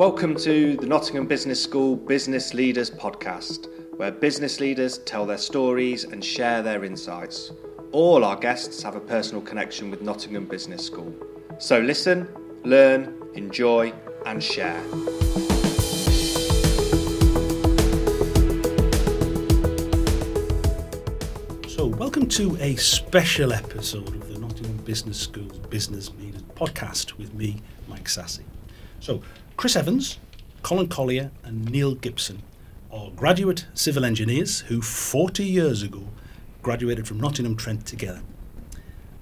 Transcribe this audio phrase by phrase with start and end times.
[0.00, 3.66] Welcome to the Nottingham Business School Business Leaders Podcast,
[3.98, 7.52] where business leaders tell their stories and share their insights.
[7.92, 11.14] All our guests have a personal connection with Nottingham Business School.
[11.58, 12.26] So listen,
[12.64, 13.92] learn, enjoy,
[14.24, 14.82] and share.
[21.68, 27.34] So, welcome to a special episode of the Nottingham Business School Business Leaders Podcast with
[27.34, 28.44] me, Mike Sassi.
[29.00, 29.22] So,
[29.60, 30.16] Chris Evans,
[30.62, 32.42] Colin Collier, and Neil Gibson
[32.90, 36.02] are graduate civil engineers who 40 years ago
[36.62, 38.22] graduated from Nottingham Trent together.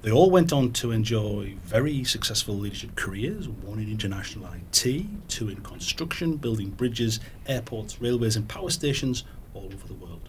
[0.02, 5.48] They all went on to enjoy very successful leadership careers, one in international IT, two
[5.48, 10.28] in construction, building bridges, airports, railways, and power stations all over the world.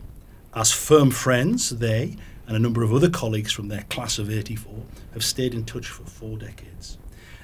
[0.55, 2.15] As firm friends, they
[2.47, 4.73] and a number of other colleagues from their class of 84
[5.13, 6.97] have stayed in touch for four decades.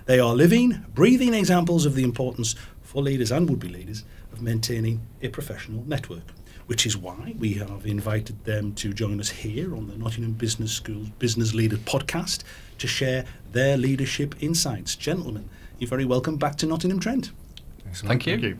[0.05, 4.39] They are living, breathing examples of the importance for leaders and would be leaders of
[4.39, 6.31] maintaining a professional network,
[6.67, 10.73] which is why we have invited them to join us here on the Nottingham Business
[10.73, 12.43] School's Business Leader podcast
[12.77, 14.95] to share their leadership insights.
[14.95, 15.49] Gentlemen,
[15.79, 17.31] you're very welcome back to Nottingham Trent.
[17.91, 18.59] Thank you.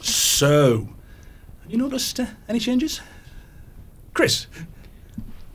[0.00, 0.88] So,
[1.62, 3.02] have you noticed uh, any changes?
[4.14, 4.46] Chris?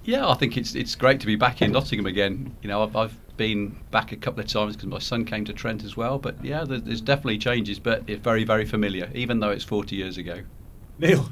[0.03, 2.55] Yeah, I think it's it's great to be back in Nottingham again.
[2.61, 5.53] You know, I've, I've been back a couple of times because my son came to
[5.53, 6.19] Trent as well.
[6.19, 10.17] But yeah, there's definitely changes, but it's very very familiar, even though it's 40 years
[10.19, 10.41] ago.
[10.99, 11.31] Neil?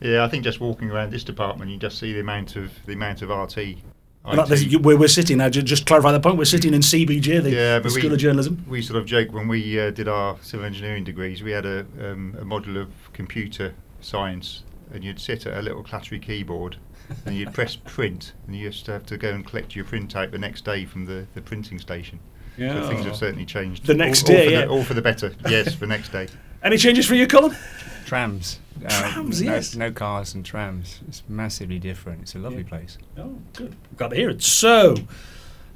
[0.00, 2.94] Yeah, I think just walking around this department, you just see the amount of the
[2.94, 3.76] amount of RT.
[4.24, 6.38] Well, not this- where we're sitting now, ju- just clarify the point.
[6.38, 8.64] We're sitting in CBJ, the, yeah, the School we, of Journalism.
[8.66, 11.42] We sort of joke when we uh, did our civil engineering degrees.
[11.42, 15.82] We had a, um, a module of computer science, and you'd sit at a little
[15.82, 16.76] clattery keyboard,
[17.26, 20.30] and you'd press print, and you used to have to go and collect your printout
[20.30, 22.20] the next day from the, the printing station.
[22.58, 23.86] So things have certainly changed.
[23.86, 24.60] The next all, all day, for yeah.
[24.60, 25.32] the, all for the better.
[25.48, 26.28] Yes, the next day.
[26.62, 27.56] Any changes for you, Colin?
[28.04, 28.58] Trams.
[28.84, 29.74] Uh, Trams, no, yes.
[29.74, 31.00] No cars and trams.
[31.08, 32.22] It's massively different.
[32.22, 32.68] It's a lovely Yeah.
[32.68, 32.98] place.
[33.16, 33.76] Oh, good.
[33.96, 34.42] Glad to hear it.
[34.42, 34.94] So,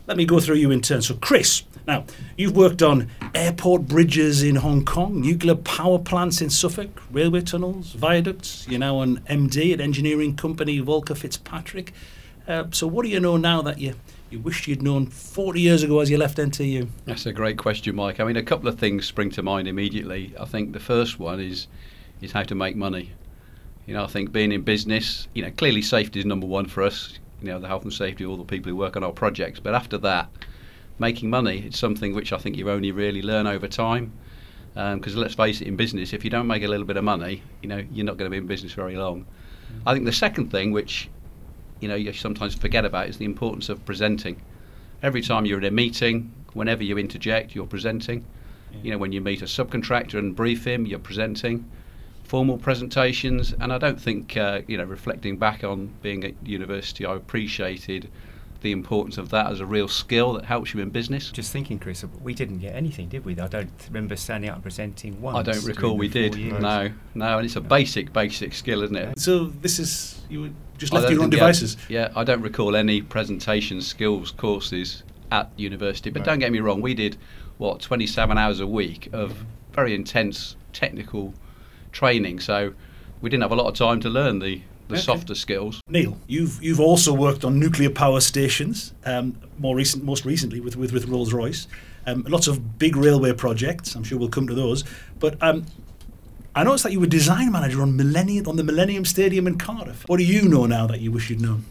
[0.06, 1.02] let me go through you in turn.
[1.02, 2.04] So, Chris, now
[2.36, 7.92] you've worked on airport bridges in Hong Kong, nuclear power plants in Suffolk, railway tunnels,
[7.92, 8.66] viaducts.
[8.68, 11.90] You're now an MD at engineering company VolkerFitzpatrick.
[12.46, 13.94] Uh, so, what do you know now that you
[14.30, 16.88] you wished you'd known 40 years ago as you left NTU?
[17.04, 18.18] That's a great question, Mike.
[18.18, 20.34] I mean, a couple of things spring to mind immediately.
[20.38, 21.68] I think the first one is
[22.20, 23.12] is how to make money.
[23.86, 26.82] You know, I think being in business, you know, clearly safety is number one for
[26.82, 27.18] us.
[27.44, 29.60] You know, the health and safety of all the people who work on our projects.
[29.60, 30.30] But after that,
[30.98, 34.12] making money, it's something which I think you only really learn over time.
[34.76, 37.04] Um, because let's face it, in business, if you don't make a little bit of
[37.04, 39.20] money, you know, you're not going to be in business very long.
[39.24, 39.82] Mm.
[39.86, 41.08] I think the second thing, which
[41.80, 44.40] you know you sometimes forget about, is the importance of presenting.
[45.02, 48.24] Every time you're in a meeting, whenever you interject, you're presenting.
[48.82, 51.70] You know, when you meet a subcontractor and brief him, you're presenting.
[52.24, 54.84] Formal presentations, and I don't think uh, you know.
[54.84, 58.08] Reflecting back on being at university, I appreciated
[58.62, 61.30] the importance of that as a real skill that helps you in business.
[61.30, 63.38] Just thinking, Chris, we didn't get anything, did we?
[63.38, 65.36] I don't remember standing up and presenting once.
[65.36, 66.34] I don't recall we did.
[66.34, 66.62] years.
[66.62, 69.18] No, no, and it's a basic, basic skill, isn't it?
[69.20, 71.76] So, this is, you were just I left don't your own think- yeah, devices.
[71.90, 76.08] Yeah, I don't recall any presentation skills courses at university.
[76.08, 76.24] But Right.
[76.26, 77.18] don't get me wrong, we did
[77.58, 81.34] what 27 hours a week of very intense technical
[81.98, 82.40] training.
[82.40, 82.74] So
[83.22, 85.02] we didn't have a lot of time to learn the the Okay.
[85.02, 85.80] softer skills.
[85.88, 90.76] Neil, you've you've also worked on nuclear power stations, um, more recent, most recently with
[90.76, 91.66] with, with Rolls Royce.
[92.06, 93.94] Um, lots of big railway projects.
[93.96, 94.84] I'm sure we'll come to those.
[95.20, 95.64] But um,
[96.54, 100.04] I noticed that you were design manager on Millennium on the Millennium Stadium in Cardiff.
[100.06, 101.64] What do you know now that you wish you'd known?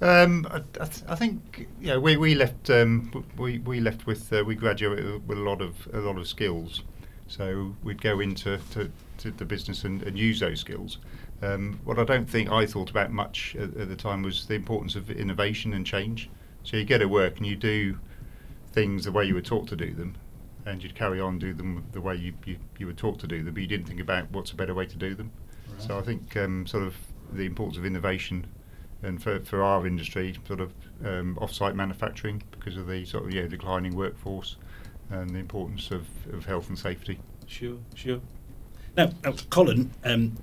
[0.00, 4.32] Um, I, I, th- I think yeah, we we left um, we we left with
[4.32, 6.82] uh, we graduated with a lot of a lot of skills,
[7.28, 10.98] so we'd go into to, to the business and, and use those skills.
[11.42, 14.54] Um, what I don't think I thought about much at, at the time was the
[14.54, 16.28] importance of innovation and change.
[16.64, 17.98] So you go to work and you do
[18.72, 20.16] things the way you were taught to do them,
[20.66, 23.42] and you'd carry on do them the way you, you, you were taught to do
[23.42, 25.30] them, but you didn't think about what's a better way to do them.
[25.78, 26.96] So I think um, sort of
[27.32, 28.46] the importance of innovation
[29.02, 30.72] and for, for our industry, sort of
[31.04, 34.56] um, off-site manufacturing because of the sort of yeah declining workforce
[35.10, 37.18] and the importance of, of health and safety.
[37.46, 38.20] Sure, sure.
[38.98, 40.36] Now, now Colin, um,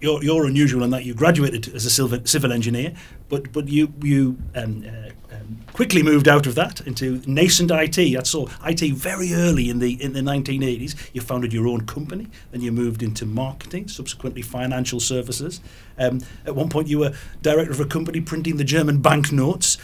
[0.00, 2.94] you're, you're unusual in that you graduated as a civil, civil engineer,
[3.28, 7.96] but but you you um, uh, um, quickly moved out of that into nascent IT.
[8.14, 10.94] That's saw IT very early in the in the 1980s.
[11.12, 15.60] You founded your own company, then you moved into marketing, subsequently financial services.
[15.98, 19.78] Um, at one point, you were director of a company printing the German banknotes.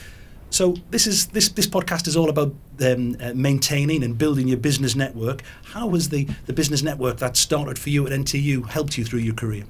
[0.50, 2.52] So this is this this podcast is all about
[2.84, 5.42] um, uh, maintaining and building your business network.
[5.64, 9.20] How has the the business network that started for you at NTU helped you through
[9.20, 9.64] your career?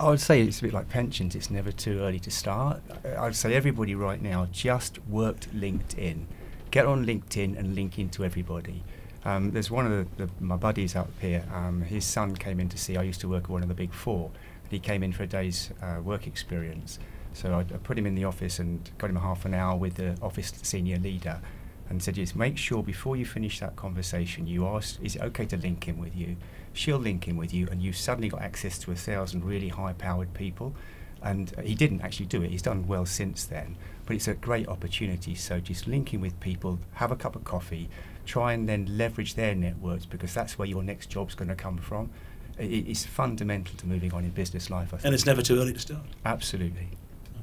[0.00, 1.36] I would say it's a bit like pensions.
[1.36, 2.82] It's never too early to start.
[3.04, 6.24] I would say everybody right now just worked LinkedIn.
[6.70, 8.82] Get on LinkedIn and link into everybody.
[9.24, 11.44] Um, there's one of the, the, my buddies out here.
[11.54, 12.96] Um, his son came in to see.
[12.96, 14.30] I used to work at one of the big four,
[14.64, 16.98] and he came in for a day's uh, work experience.
[17.34, 19.76] So I, I, put him in the office and got him a half an hour
[19.76, 21.40] with the office senior leader,
[21.88, 25.46] and said, "Just make sure before you finish that conversation, you ask, is it okay
[25.46, 26.36] to link in with you?"
[26.72, 29.92] she'll link in with you, and you've suddenly got access to a thousand really high
[29.92, 30.74] powered people.
[31.22, 33.76] And uh, he didn't actually do it, he's done well since then.
[34.06, 35.36] But it's a great opportunity.
[35.36, 37.88] So just linking with people, have a cup of coffee,
[38.26, 41.78] try and then leverage their networks because that's where your next job's going to come
[41.78, 42.10] from.
[42.58, 44.88] It, it's fundamental to moving on in business life.
[44.88, 45.04] I think.
[45.04, 46.02] And it's never too early to start.
[46.24, 46.88] Absolutely.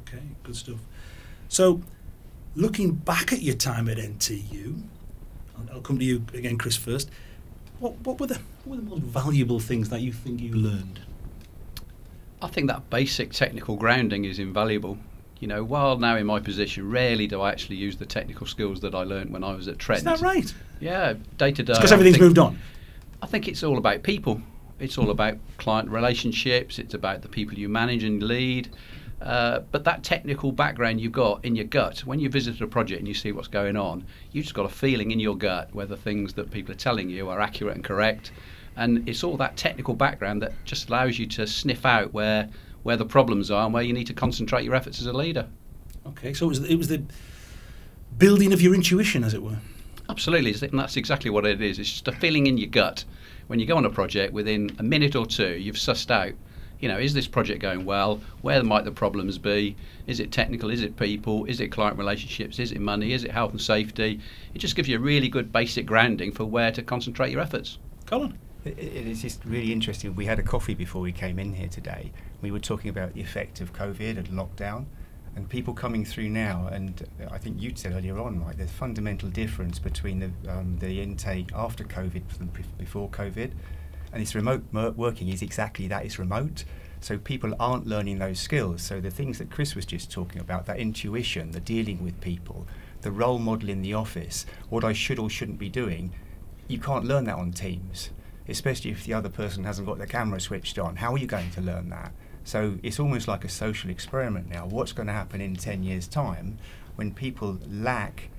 [0.09, 0.79] Okay, good stuff.
[1.47, 1.81] So,
[2.55, 4.81] looking back at your time at NTU,
[5.57, 7.09] I'll, I'll come to you again, Chris, first.
[7.79, 10.99] What, what, were the, what were the most valuable things that you think you learned?
[12.41, 14.97] I think that basic technical grounding is invaluable.
[15.39, 18.81] You know, while now in my position, rarely do I actually use the technical skills
[18.81, 19.99] that I learned when I was at Trent.
[19.99, 20.53] Is that right?
[20.81, 21.73] Yeah, day to day.
[21.73, 22.59] Because everything's think, moved on.
[23.21, 24.41] I think it's all about people.
[24.79, 26.79] It's all about client relationships.
[26.79, 28.69] It's about the people you manage and lead.
[29.21, 32.99] Uh, but that technical background you've got in your gut, when you visit a project
[32.99, 35.95] and you see what's going on, you've just got a feeling in your gut whether
[35.95, 38.31] things that people are telling you are accurate and correct.
[38.77, 42.49] And it's all that technical background that just allows you to sniff out where
[42.83, 45.45] where the problems are and where you need to concentrate your efforts as a leader.
[46.07, 47.03] Okay, so it was, it was the
[48.17, 49.57] building of your intuition, as it were.
[50.09, 51.77] Absolutely, and that's exactly what it is.
[51.77, 53.03] It's just a feeling in your gut.
[53.47, 56.33] When you go on a project, within a minute or two, you've sussed out
[56.79, 58.21] you know, is this project going well?
[58.41, 59.75] Where might the problems be?
[60.07, 60.69] Is it technical?
[60.69, 61.45] Is it people?
[61.45, 62.59] Is it client relationships?
[62.59, 63.13] Is it money?
[63.13, 64.19] Is it health and safety?
[64.53, 67.77] It just gives you a really good basic grounding for where to concentrate your efforts.
[68.05, 68.37] Colin?
[68.65, 70.15] It, it is just really interesting.
[70.15, 72.11] We had a coffee before we came in here today.
[72.41, 74.85] We were talking about the effect of COVID and lockdown
[75.35, 78.73] and people coming through now, and I think you said earlier on, right, there's a
[78.73, 83.51] fundamental difference between the, um, the intake after COVID and before COVID
[84.11, 86.65] and this remote working is exactly that it's remote.
[87.01, 88.81] So people aren't learning those skills.
[88.81, 92.67] So the things that chris was just talking about that intuition the dealing with people
[93.01, 96.13] the role model in the office what i should or shouldn't be doing
[96.67, 98.09] you can't learn that on teams
[98.49, 100.97] especially if the other person hasn't got their camera switched on.
[100.97, 102.11] How are you going to learn that?
[102.43, 104.65] So it's almost like a social experiment now.
[104.65, 106.57] What's going to happen in 10 years time
[106.95, 108.29] when people lack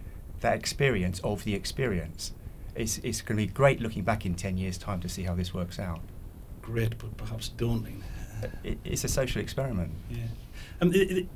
[0.40, 2.32] that experience of the experience
[2.74, 5.34] it's, it's going to be great looking back in 10 years' time to see how
[5.34, 6.00] this works out.
[6.62, 8.02] Great, but perhaps daunting.
[8.64, 9.92] It, it's a social experiment.
[10.08, 10.24] Yeah.
[10.80, 11.28] Um, it, it,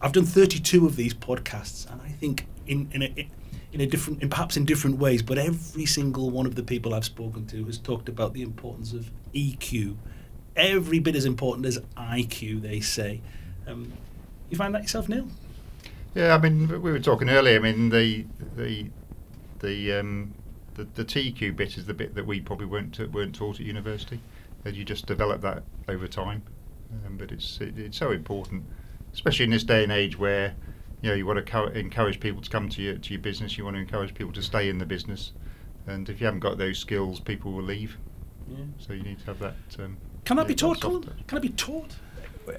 [0.00, 3.28] I've done 32 of these podcasts, and I think in, in a,
[3.72, 6.94] in a different, in perhaps in different ways, but every single one of the people
[6.94, 9.96] I've spoken to has talked about the importance of EQ.
[10.56, 13.20] Every bit as important as IQ, they say.
[13.66, 13.92] Um,
[14.50, 15.28] you find that yourself, Neil?
[16.14, 17.56] Yeah, I mean, we were talking earlier.
[17.56, 18.26] I mean, the
[18.56, 18.90] the
[19.62, 20.34] the um,
[20.74, 24.20] the, the EQ bit is the bit that we probably weren't weren't taught at university.
[24.64, 26.42] That you just develop that over time,
[27.06, 28.64] um, but it's it, it's so important,
[29.12, 30.54] especially in this day and age where
[31.00, 33.56] you know you want to co- encourage people to come to your to your business.
[33.56, 35.32] You want to encourage people to stay in the business,
[35.86, 37.96] and if you haven't got those skills, people will leave.
[38.48, 38.64] Yeah.
[38.78, 39.54] So you need to have that.
[39.78, 41.02] Um, Can that be taught, Colin?
[41.26, 41.96] Can it be taught?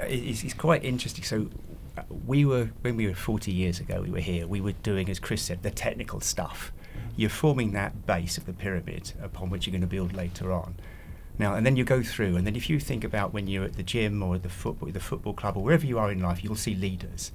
[0.02, 1.24] It's, it's quite interesting.
[1.24, 1.50] So
[1.98, 5.10] uh, we were when we were 40 years ago we were here we were doing
[5.10, 6.72] as chris said the technical stuff
[7.16, 10.76] you're forming that base of the pyramid upon which you're going to build later on.
[11.38, 13.74] Now, and then you go through, and then if you think about when you're at
[13.74, 16.56] the gym or the football, the football club, or wherever you are in life, you'll
[16.56, 17.32] see leaders.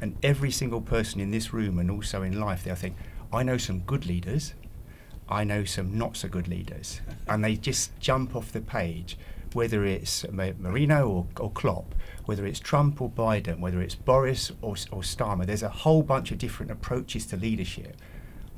[0.00, 2.96] And every single person in this room and also in life, they'll think,
[3.32, 4.54] I know some good leaders,
[5.28, 7.00] I know some not so good leaders.
[7.28, 9.16] and they just jump off the page,
[9.52, 11.94] whether it's Mourinho or, or Klopp,
[12.26, 15.46] whether it's Trump or Biden, whether it's Boris or, or Starmer.
[15.46, 17.96] There's a whole bunch of different approaches to leadership.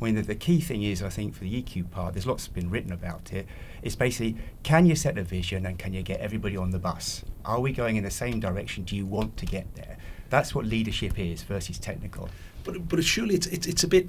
[0.01, 2.71] Mean, the, the, key thing is, I think, for the EQ part, there's lots been
[2.71, 3.47] written about it.
[3.83, 7.25] It's basically, can you set a vision and can you get everybody on the bus?
[7.45, 8.85] Are we going in the same direction?
[8.85, 9.99] Do you want to get there?
[10.31, 12.29] That's what leadership is versus technical.
[12.65, 14.09] But, but surely it's, it's, it's a bit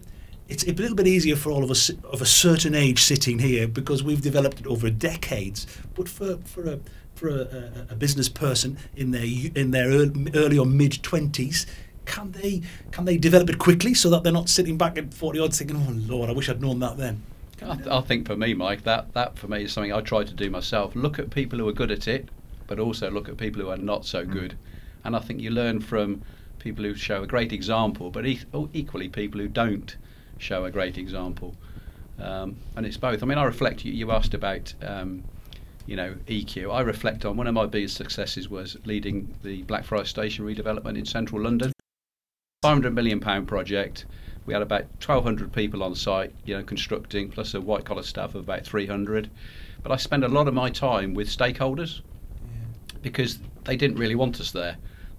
[0.49, 3.67] it's a little bit easier for all of us of a certain age sitting here
[3.67, 5.67] because we've developed it over decades.
[5.93, 6.79] But for, for a
[7.13, 11.67] for a, a, a business person in their in their early, early or mid twenties,
[12.09, 12.61] can they
[12.91, 15.77] can they develop it quickly so that they're not sitting back at 40 odds thinking,
[15.77, 17.21] oh Lord, I wish I'd known that then?
[17.61, 20.23] I, th- I, think for me, Mike, that, that for me is something I try
[20.23, 20.95] to do myself.
[20.95, 22.29] Look at people who are good at it,
[22.67, 24.31] but also look at people who are not so mm.
[24.31, 24.57] good.
[25.03, 26.21] And I think you learn from
[26.59, 29.97] people who show a great example, but e- oh, equally people who don't
[30.37, 31.53] show a great example.
[32.19, 33.23] Um, and it's both.
[33.23, 33.83] I mean, I reflect.
[33.83, 35.23] You, you asked about, um,
[35.85, 36.73] you know, EQ.
[36.73, 41.05] I reflect on one of my biggest successes was leading the Blackfriars Station redevelopment in
[41.05, 41.71] central London.
[42.61, 44.05] 500 million pound project.
[44.45, 48.35] We had about 1,200 people on site, you know, constructing, plus a white collar staff
[48.35, 49.29] of about 300.
[49.81, 52.01] But I spent a lot of my time with stakeholders
[53.01, 54.75] because they didn't really want us there.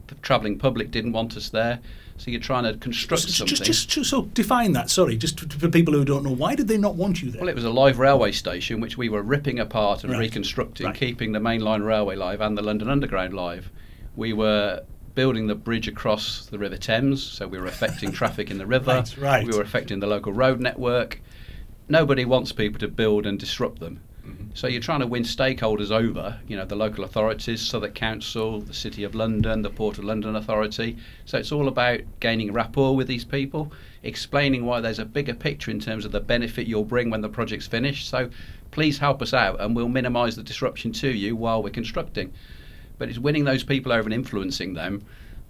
[0.09, 1.78] The travelling public didn't want us there.
[2.18, 3.56] So you're trying to construct Just, something.
[3.56, 4.90] just, just, so define that.
[4.90, 7.40] Sorry, just to- for people who don't know, why did they not want you there?
[7.40, 10.18] Well, it was a live railway station which we were ripping apart and Right.
[10.18, 10.94] reconstructing, Right.
[10.94, 13.70] keeping the mainline railway live and the London Underground live.
[14.14, 14.82] We were
[15.20, 18.90] building the bridge across the River Thames, so we were affecting traffic in the river.
[18.90, 19.46] Right, right.
[19.46, 21.20] We were affecting the local road network.
[21.90, 24.00] Nobody wants people to build and disrupt them.
[24.26, 24.44] Mm-hmm.
[24.54, 28.72] So you're trying to win stakeholders over, you know, the local authorities, Southwark Council, the
[28.72, 30.96] City of London, the Port of London Authority.
[31.26, 33.70] So it's all about gaining rapport with these people,
[34.02, 37.28] explaining why there's a bigger picture in terms of the benefit you'll bring when the
[37.28, 38.08] project's finished.
[38.08, 38.30] So
[38.70, 42.32] please help us out and we'll minimise the disruption to you while we're constructing.
[43.00, 45.02] But it's winning those people over and influencing them,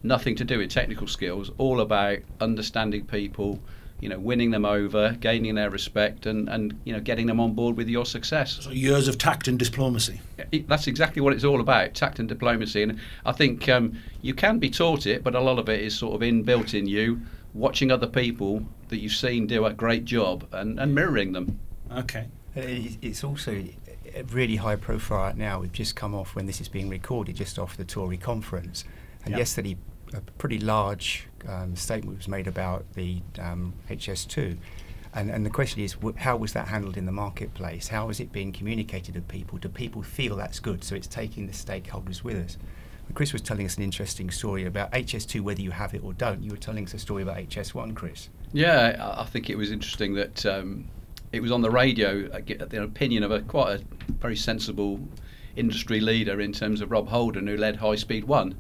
[0.05, 3.59] nothing to do with technical skills, all about understanding people,
[3.99, 7.55] you know, winning them over, gaining their respect, and, and you know, getting them on
[7.55, 8.61] board with your success.
[8.63, 10.21] So years of tact and diplomacy.
[10.53, 12.85] It- That's exactly what it's all about, tact and diplomacy.
[12.85, 15.93] And I think um, you can be taught it, but a lot of it is
[15.99, 17.21] sort of inbuilt in you,
[17.53, 21.59] watching other people that you've seen do a great job and, and mirroring them.
[21.97, 22.29] Okay.
[22.55, 23.90] It's also a
[24.31, 25.61] really high profile right now.
[25.61, 28.85] We've just come off when this is being recorded, just off the Tory conference,
[29.25, 29.39] and Yep.
[29.39, 29.77] yesterday
[30.13, 34.57] a pretty large um, statement was made about the um, HS2.
[35.15, 37.89] And, and the question is, wh- how was that handled in the marketplace?
[37.89, 39.59] How is it being communicated to people?
[39.59, 40.83] Do people feel that's good?
[40.85, 42.57] So it's taking the stakeholders with us.
[43.07, 46.13] And Chris was telling us an interesting story about HS2, whether you have it or
[46.13, 46.43] don't.
[46.43, 48.29] You were telling us a story about HS1, Chris.
[48.53, 50.89] Yeah, I I think it was interesting that um,
[51.33, 52.29] it was on the radio.
[52.29, 53.85] The opinion of a quite a
[54.21, 55.01] very sensible
[55.57, 58.59] industry leader in terms of Rob Holden, who led High Speed One,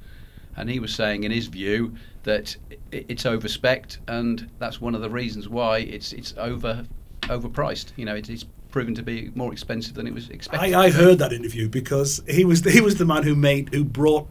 [0.56, 2.56] and he was saying, in his view, that
[2.92, 6.84] it's overspec, and that's one of the reasons why it's it's over
[7.22, 7.92] overpriced.
[7.96, 10.74] You know, it, it's proven to be more expensive than it was expected.
[10.74, 13.84] I, I heard that interview because he was he was the man who made who
[13.84, 14.28] brought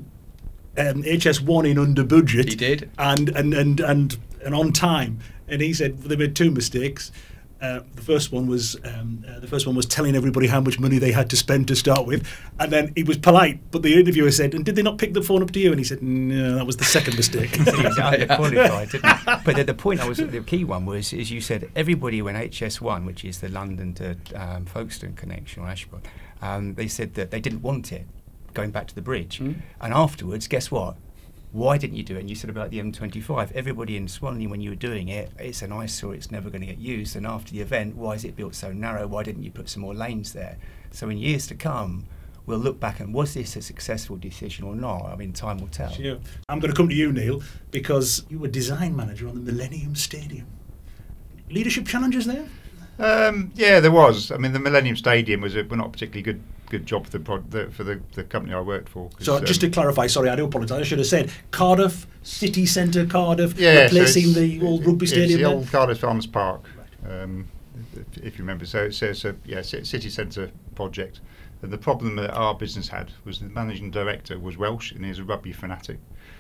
[0.77, 2.49] um, HS1 in under budget.
[2.49, 2.89] He did.
[2.97, 5.19] and and and and and on time.
[5.47, 7.11] And he said they made two mistakes.
[7.61, 10.79] Uh, the first one was um, uh, the first one was telling everybody how much
[10.79, 12.25] money they had to spend to start with,
[12.57, 13.59] and then he was polite.
[13.71, 15.79] But the interviewer said, "And did they not pick the phone up to you?" And
[15.79, 19.43] he said, "No, that was the second mistake." he was underqualified, didn't he?
[19.43, 22.35] But the, the point I was, the key one was, is you said everybody when
[22.35, 26.07] HS1, which is the London to um, Folkestone connection or Ashford,
[26.41, 28.07] um, they said that they didn't want it
[28.53, 29.39] going back to the bridge.
[29.39, 29.61] Mm.
[29.81, 30.95] And afterwards, guess what?
[31.51, 32.19] Why didn't you do it?
[32.19, 33.51] And you said about the M25.
[33.53, 36.13] Everybody in Swansea, when you were doing it, it's an eyesore.
[36.13, 37.15] It's never going to get used.
[37.15, 39.07] And after the event, why is it built so narrow?
[39.07, 40.57] Why didn't you put some more lanes there?
[40.91, 42.05] So in years to come,
[42.45, 45.05] we'll look back and was this a successful decision or not?
[45.05, 45.91] I mean, time will tell.
[45.91, 46.19] Sure.
[46.49, 47.41] I'm going to come to you, Neil,
[47.71, 50.45] because you were design manager on the Millennium Stadium.
[51.49, 52.45] Leadership challenges there?
[52.99, 54.31] Um, yeah, there was.
[54.31, 57.11] I mean, the Millennium Stadium was a well, not a particularly good good job for
[57.11, 59.09] the, pro- the for the, the company I worked for.
[59.19, 60.79] So just to um, clarify, sorry, I do apologise.
[60.79, 65.11] I should have said Cardiff City Centre, Cardiff, yeah, replacing it's- the old rugby it's
[65.13, 65.39] stadium.
[65.41, 66.61] the old Cardiff Arms Park,
[67.07, 67.47] um,
[67.95, 68.65] if, if you remember.
[68.65, 71.19] So it's, it's a yeah city centre project.
[71.61, 75.09] And the problem that our business had was the managing director was Welsh and he
[75.09, 75.97] was a rugby fanatic.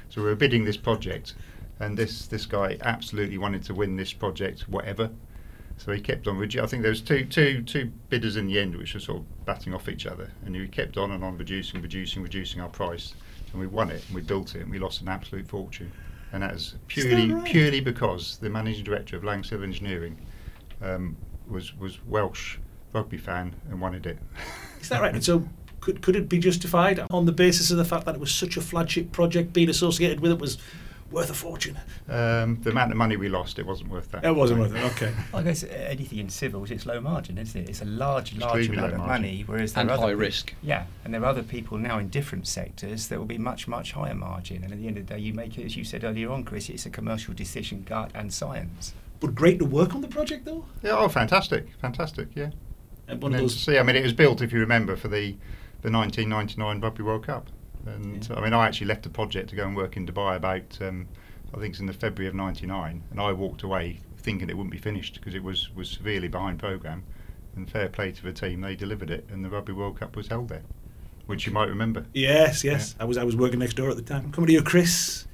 [0.09, 1.33] So we were bidding this project,
[1.79, 5.09] and this this guy absolutely wanted to win this project, whatever.
[5.79, 6.37] So he kept on.
[6.37, 9.19] redu- I think there was two, two, two bidders in the end, which were sort
[9.19, 12.67] of batting off each other, and he kept on and on reducing, reducing, reducing our
[12.67, 13.13] price,
[13.51, 15.89] and we won it, and we built it, and we lost an absolute fortune,
[16.33, 17.45] and that was purely, right?
[17.45, 20.17] purely because the managing director of Laing Civil Engineering
[20.81, 21.15] um,
[21.47, 22.57] was was Welsh
[22.93, 24.17] rugby fan and wanted it.
[24.81, 25.13] Is that right?
[25.13, 25.47] And so
[25.79, 28.57] could, could it be justified on the basis of the fact that it was such
[28.57, 30.57] a flagship project, being associated with it was
[31.11, 31.77] worth a fortune?
[32.07, 34.23] Um, the amount of money we lost, it wasn't worth that.
[34.25, 35.13] It wasn't worth it, okay.
[35.33, 37.69] I guess anything in civils, it's low margin, isn't it?
[37.69, 39.21] It's a large, large Extremely amount of margin.
[39.23, 40.53] money, whereas there and are other high peop- risk.
[40.61, 43.91] Yeah, and there are other people now in different sectors that will be much, much
[43.93, 44.63] higher margin.
[44.63, 46.43] And at the end of the day, you make it, as you said earlier on,
[46.43, 48.93] Chris, it's a commercial decision, gut and science.
[49.19, 50.65] But great to work on the project, though?
[50.81, 52.51] Yeah, oh, fantastic, fantastic, yeah.
[53.07, 53.59] And one And of then to those...
[53.59, 55.31] see, I mean, it was built, if you remember, for the,
[55.81, 57.49] the 1999 Rugby World Cup.
[57.95, 58.35] And Yeah.
[58.37, 61.07] I mean, I actually left the project to go and work in Dubai about, um,
[61.53, 63.03] I think it's in the February of 99.
[63.11, 66.59] And I walked away thinking it wouldn't be finished because it was, was severely behind
[66.59, 67.03] programme.
[67.55, 69.25] And fair play to the team, they delivered it.
[69.31, 70.61] And the Rugby World Cup was held there,
[71.25, 72.05] which you might remember.
[72.13, 72.95] Yes, yes.
[72.99, 74.31] I was I was working next door at the time.
[74.31, 75.25] Coming to you, Chris.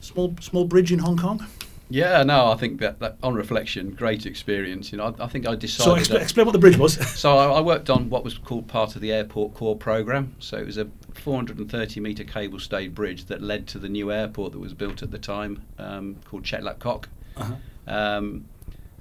[0.00, 1.44] Small small bridge in Hong Kong.
[1.88, 4.90] Yeah, no, I think that, that on reflection, great experience.
[4.90, 6.06] You know, I, I think I decided.
[6.06, 6.96] So that- explain what the bridge was.
[7.16, 10.34] So I, I worked on what was called part of the airport core program.
[10.38, 14.52] So it was a 430 metre cable stayed bridge that led to the new airport
[14.52, 17.08] that was built at the time, um, called Chek Lap Kok.
[17.36, 17.54] uh-huh.
[17.86, 18.46] Um,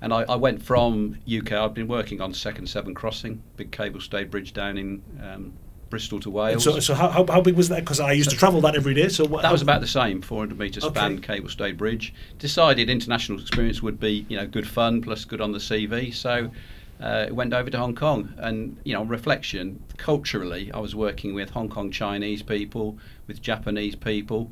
[0.01, 1.53] and I, I went from UK.
[1.53, 5.53] I've been working on Second Severn Crossing, big cable stayed bridge down in um,
[5.89, 6.63] Bristol to Wales.
[6.63, 7.81] so so how, how, how big was that?
[7.81, 9.07] Because I used to travel that every day.
[9.09, 11.35] So what, That was about the same, 400 metre span Okay.
[11.35, 12.13] cable stayed bridge.
[12.39, 16.13] Decided international experience would be, you know, good fun plus good on the CV.
[16.13, 16.51] So
[16.99, 21.33] uh, went over to Hong Kong, and you know, on reflection, culturally, I was working
[21.33, 24.51] with Hong Kong Chinese people, with Japanese people.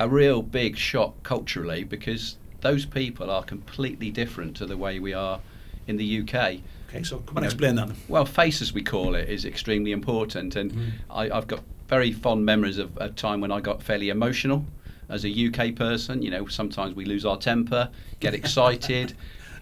[0.00, 5.12] A real big shock culturally because those people are completely different to the way we
[5.12, 5.40] are
[5.86, 6.60] in the UK.
[6.88, 7.90] Okay, so come on, explain that.
[8.08, 10.90] Well, face as we call it is extremely important, and Mm.
[11.10, 14.64] I, I've got very fond memories of a time when I got fairly emotional
[15.08, 16.22] as a UK person.
[16.22, 17.90] You know, sometimes we lose our temper,
[18.20, 19.14] get excited,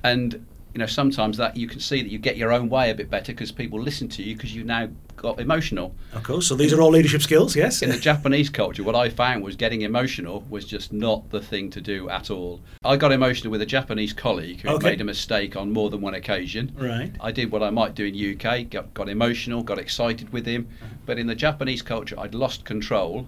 [0.04, 2.94] and you know sometimes that you can see that you get your own way a
[2.94, 5.94] bit better because people listen to you because you've now got emotional.
[6.12, 6.46] Of course.
[6.48, 7.56] So these are all leadership skills.
[7.56, 7.80] Yes.
[7.80, 11.70] In the Japanese culture, what I found was getting emotional was just not the thing
[11.70, 12.60] to do at all.
[12.84, 14.90] I got emotional with a Japanese colleague who Okay.
[14.90, 16.72] made a mistake on more than one occasion.
[16.76, 17.10] Right.
[17.22, 20.68] I did what I might do in UK, got, got emotional, got excited with him.
[21.06, 23.26] But in the Japanese culture, I'd lost control.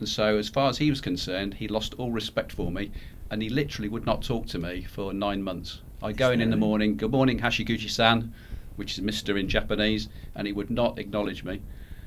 [0.00, 2.90] And so, as far as he was concerned, he lost all respect for me.
[3.30, 5.82] And he literally would not talk to me for nine months.
[6.02, 8.32] I'd go in in the morning, good morning, Hashiguchi san,
[8.76, 9.38] which is Mr.
[9.38, 11.60] in Japanese, and he would not acknowledge me.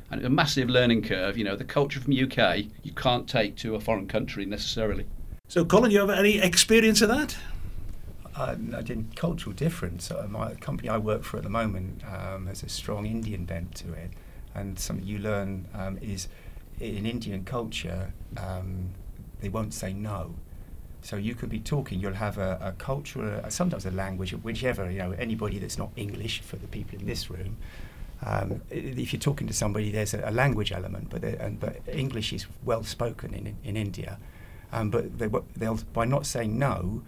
[0.09, 1.37] And a massive learning curve.
[1.37, 5.07] You know, the culture from UK, you can't take to a foreign country necessarily.
[5.47, 7.37] So, Colin, you have any experience of that?
[8.35, 10.09] Um, I did cultural difference.
[10.09, 13.75] Uh, my company I work for at the moment um, has a strong Indian bent
[13.75, 14.11] to it,
[14.55, 16.29] and something you learn um, is
[16.79, 18.91] in Indian culture um,
[19.41, 20.35] they won't say no.
[21.03, 24.99] So you could be talking, you'll have a, a uh, sometimes a language, whichever you
[24.99, 25.11] know.
[25.11, 27.57] Anybody that's not English for the people in this room.
[28.23, 32.33] Um, if you're talking to somebody, there's a, a language element, but and, but English
[32.33, 34.19] is well spoken in in India.
[34.71, 37.01] Um, but they, they'll by not saying no,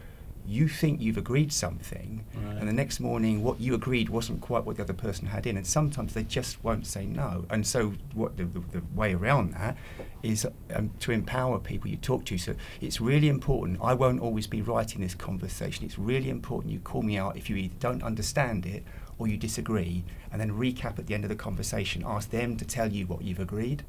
[0.46, 2.58] you think you've agreed something, Right.
[2.58, 5.58] and the next morning what you agreed wasn't quite what the other person had in,
[5.58, 7.46] and sometimes they just won't say no.
[7.50, 9.78] And so, what the, the, the way around that
[10.22, 12.38] is um, to empower people you talk to.
[12.38, 13.80] So it's really important.
[13.82, 15.84] I won't always be right in this conversation.
[15.86, 18.84] It's really important you call me out if you either don't understand it
[19.20, 22.04] or you disagree, and then recap at the end of the conversation.
[22.06, 23.84] Ask them to tell you what you've agreed.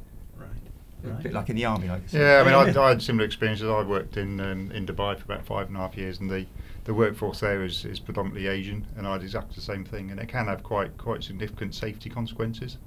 [1.05, 1.21] Right.
[1.21, 2.81] A bit like in the army, like Yeah, I mean, Yeah.
[2.81, 3.69] I, I had similar experiences.
[3.69, 6.47] I worked in um, in Dubai for about five and a half years, and the,
[6.85, 10.19] the workforce there is, is predominantly Asian, and I had exactly the same thing, and
[10.19, 12.79] it can have quite quite significant safety consequences.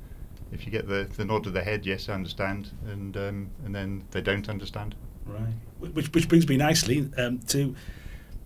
[0.52, 3.76] If you get the, the nod of the head, yes, I understand, and um, and
[3.76, 4.96] then they don't understand.
[5.26, 5.54] Right.
[5.80, 7.76] Which, which brings me nicely um, to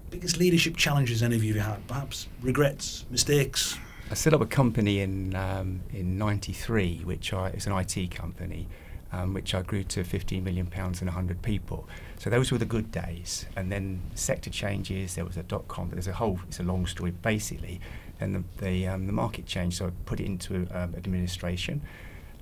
[0.10, 1.88] biggest leadership challenges any of you have had.
[1.88, 3.78] Perhaps regrets, mistakes.
[4.10, 8.68] I set up a company in um, in '93, which I, is an IT company,
[9.14, 11.88] um, which I grew to 15 million pounds and 100 people.
[12.18, 13.46] So those were the good days.
[13.56, 15.16] And then sector changes.
[15.16, 15.90] There was a dot com.
[15.90, 16.40] There's a whole.
[16.48, 17.82] It's a long story, basically.
[18.20, 21.82] Then the the, um, the market changed, so I put it into um, administration,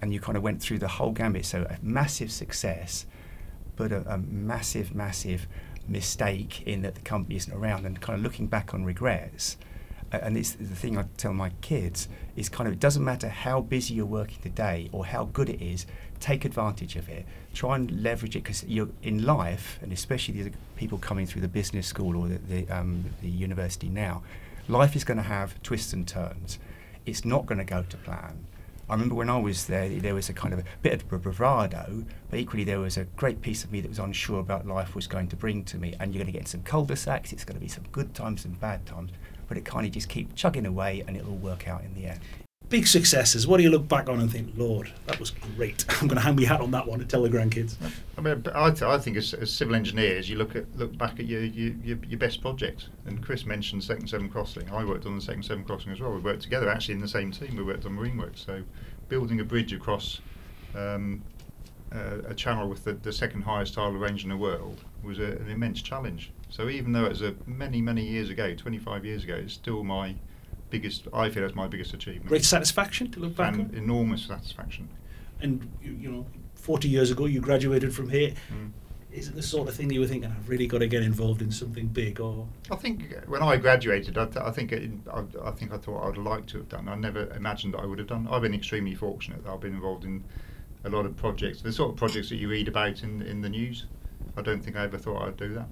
[0.02, 1.46] and you kind of went through the whole gambit.
[1.46, 3.06] So a massive success,
[3.76, 5.48] but a, a massive, massive
[5.88, 9.58] mistake in that the company isn't around, and kind of looking back on regrets.
[10.12, 13.62] And it's the thing I tell my kids is kind of it doesn't matter how
[13.62, 15.86] busy you're working today or how good it is,
[16.20, 17.26] take advantage of it.
[17.54, 21.48] Try and leverage it because you're in life, and especially the people coming through the
[21.48, 24.24] business school or the the, um, the university now,
[24.68, 26.60] life is going to have twists and turns.
[27.06, 28.46] It's not going to go to plan.
[28.90, 32.06] I remember when I was there, there was a kind of a bit of bravado,
[32.32, 35.06] but equally there was a great piece of me that was unsure about life was
[35.06, 35.94] going to bring to me.
[36.00, 38.60] And you're going to get some cul-de-sacs, it's going to be some good times and
[38.60, 39.12] bad times,
[39.48, 42.20] but it kind of just keep chugging away and it'll work out in the end.
[42.70, 43.48] Big successes.
[43.48, 45.86] What do you look back on and think, Lord, that was great.
[46.02, 47.76] I'm going to hang my hat on that one and tell the grandkids.
[48.16, 51.20] I mean, I, th- I think as, as civil engineers, you look at look back
[51.20, 52.90] at your your, your, best projects.
[53.06, 54.70] And Chris mentioned Second Severn Crossing.
[54.70, 56.12] I worked on the Second Severn Crossing as well.
[56.12, 57.56] We worked together actually in the same team.
[57.56, 58.44] We worked on Marine Works.
[58.46, 58.62] So
[59.08, 60.22] building a bridge across
[60.76, 61.24] um,
[61.92, 65.24] uh, a channel with the, the second highest tidal range in the world was a,
[65.24, 66.32] an immense challenge.
[66.50, 69.84] So even though it was a many many years ago, 25 years ago, it's still
[69.84, 70.16] my
[70.70, 71.08] biggest.
[71.14, 72.28] I feel it's my biggest achievement.
[72.28, 73.76] Great satisfaction to look back and on.
[73.76, 74.90] enormous satisfaction.
[75.42, 78.34] And, you, you know, 40 years ago, you graduated from here.
[78.54, 78.72] Mm.
[79.12, 81.42] Is it the sort of thing you were thinking, I've really got to get involved
[81.42, 82.20] in something big?
[82.20, 85.78] Or I think when I graduated, I, th- I think it, I, I think I
[85.78, 86.88] thought I'd like to have done.
[86.88, 88.28] I never imagined that I would have done.
[88.30, 90.24] I've been extremely fortunate that I've been involved in
[90.84, 93.50] a lot of projects, the sort of projects that you read about in in the
[93.50, 93.88] news.
[94.38, 95.68] I don't think I ever thought I'd do that.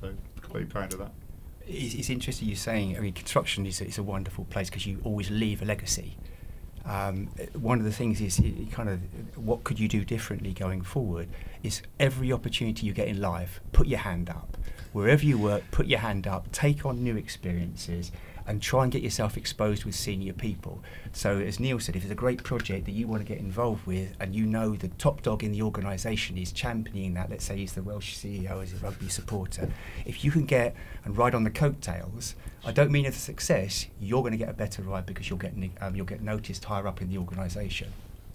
[0.00, 1.12] So quite proud of that.
[1.66, 2.96] It's, it's interesting you're saying.
[2.96, 6.16] I mean, construction is a, wonderful place because you always leave a legacy.
[6.84, 8.40] Um, one of the things is
[8.72, 9.00] kind of
[9.36, 11.28] what could you do differently going forward
[11.62, 14.56] is every opportunity you get in life, put your hand up.
[14.92, 18.10] Wherever you work, put your hand up, take on new experiences,
[18.46, 20.82] and try and get yourself exposed with senior people.
[21.12, 23.86] So, as Neil said, if it's a great project that you want to get involved
[23.86, 27.56] with, and you know the top dog in the organisation is championing that, let's say
[27.56, 29.70] he's the Welsh CEO as a rugby supporter,
[30.04, 30.74] if you can get
[31.04, 34.48] and ride on the coattails, I don't mean it's a success, you're going to get
[34.48, 37.92] a better ride because you'll get um, you'll get noticed higher up in the organisation.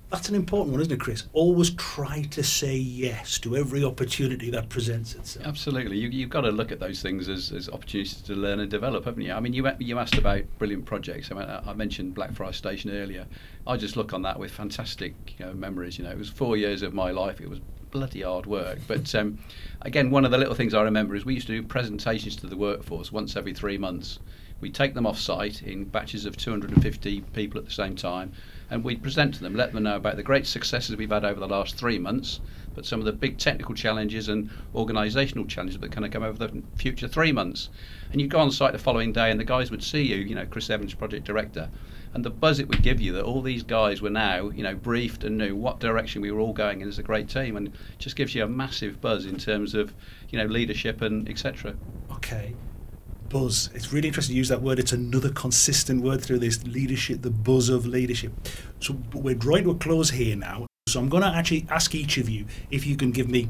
[0.09, 1.25] That's an important one, isn't it, Chris?
[1.33, 5.45] Always try to say yes to every opportunity that presents itself.
[5.45, 5.97] Absolutely.
[5.97, 9.03] You, you've got to look at those things as, as opportunities to learn and develop,
[9.03, 9.33] haven't you?
[9.33, 11.29] I mean, you, you asked about brilliant projects.
[11.29, 13.25] I, mean, I mentioned Blackfriars Station earlier.
[13.65, 15.97] I just look on that with fantastic you know, memories.
[15.97, 17.41] You know, it was four years of my life.
[17.41, 17.59] It was
[17.91, 18.79] bloody hard work.
[18.87, 19.37] But um,
[19.81, 22.47] again, one of the little things I remember is we used to do presentations to
[22.47, 24.19] the workforce once every three months.
[24.59, 28.31] We take them off site in batches of 250 people at the same time,
[28.69, 31.39] and we present to them, let them know about the great successes we've had over
[31.39, 32.41] the last three months,
[32.75, 36.37] but some of the big technical challenges and organisational challenges that kind of come over
[36.37, 37.69] the future three months.
[38.11, 40.35] And you'd go on site the following day, and the guys would see you, you
[40.35, 41.69] know, Chris Evans, project director,
[42.13, 44.75] and the buzz it would give you that all these guys were now, you know,
[44.75, 47.71] briefed and knew what direction we were all going in as a great team, and
[47.97, 49.93] just gives you a massive buzz in terms of,
[50.29, 51.73] you know, leadership and etc.
[52.11, 52.53] Okay
[53.29, 53.69] buzz.
[53.73, 54.79] It's really interesting to use that word.
[54.79, 58.31] It's another consistent word through this leadership, the buzz of leadership.
[58.79, 60.67] So we're drawing to a close here now.
[60.87, 63.49] So I'm going to actually ask each of you if you can give me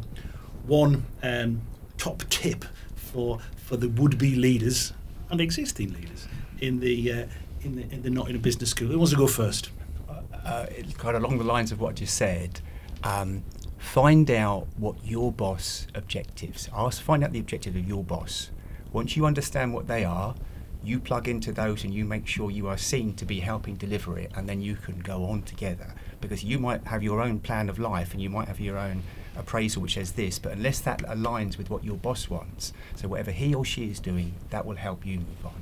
[0.65, 1.61] one um,
[1.97, 4.93] top tip for for the would-be leaders
[5.29, 6.27] and existing leaders
[6.59, 7.25] in the uh,
[7.61, 8.87] in the in the not in a business school.
[8.87, 9.69] Who wants to go first?
[10.43, 10.65] Uh,
[11.03, 12.61] along the lines of what you said.
[13.03, 13.43] Um,
[13.77, 16.69] find out what your boss objectives.
[16.73, 18.49] Ask, find out the objective of your boss
[18.91, 20.35] once you understand what they are,
[20.83, 24.17] you plug into those and you make sure you are seen to be helping deliver
[24.17, 25.93] it, and then you can go on together.
[26.21, 29.03] Because you might have your own plan of life and you might have your own
[29.37, 33.31] appraisal which says this, but unless that aligns with what your boss wants, so whatever
[33.31, 35.61] he or she is doing, that will help you move on.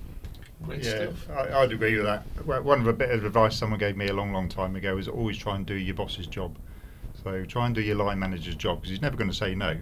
[0.64, 1.30] Great yeah, stuff.
[1.30, 2.24] I, would agree with that.
[2.46, 5.08] One of a bit of advice someone gave me a long, long time ago is
[5.08, 6.58] always try and do your boss's job.
[7.24, 9.78] So try and do your line manager's job because he's never going to say no.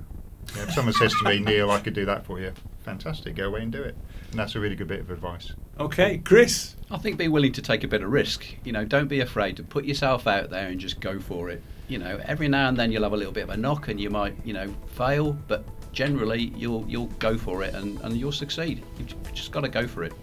[0.55, 2.51] Yeah, if someone says to me, Neil, I could do that for you,
[2.83, 3.95] fantastic, go away and do it.
[4.31, 5.53] And that's a really good bit of advice.
[5.79, 6.75] Okay, Chris.
[6.91, 8.45] I think be willing to take a bit of risk.
[8.63, 11.63] You know, don't be afraid to put yourself out there and just go for it.
[11.87, 13.99] You know, every now and then you'll have a little bit of a knock and
[13.99, 18.31] you might, you know, fail, but generally you'll you'll go for it and, and you'll
[18.31, 18.83] succeed.
[18.97, 20.13] You've just got to go for it.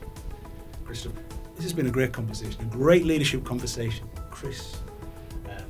[0.85, 1.21] Christopher,
[1.55, 4.09] this has been a great conversation, a great leadership conversation.
[4.31, 4.79] Chris,
[5.47, 5.65] um,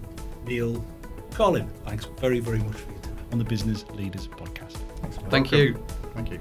[0.44, 0.85] Neil,
[1.33, 4.76] Colin, thanks very, very much for your time on the Business Leaders Podcast.
[5.31, 5.83] Thank you.
[6.14, 6.40] Thank you.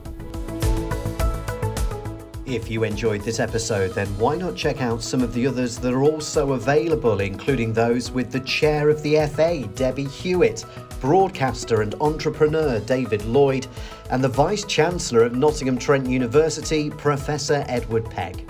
[2.50, 5.94] If you enjoyed this episode, then why not check out some of the others that
[5.94, 10.66] are also available, including those with the chair of the FA, Debbie Hewitt,
[11.00, 13.68] broadcaster and entrepreneur David Lloyd,
[14.10, 18.44] and the Vice Chancellor of Nottingham Trent University, Professor Edward Peck.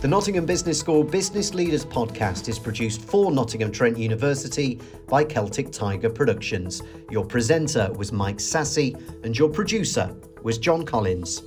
[0.00, 5.70] The Nottingham Business School Business Leaders podcast is produced for Nottingham Trent University by Celtic
[5.70, 6.82] Tiger Productions.
[7.10, 11.42] Your presenter was Mike Sassi, and your producer was John Collins.